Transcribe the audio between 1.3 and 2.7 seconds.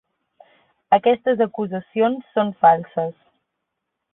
acusacions són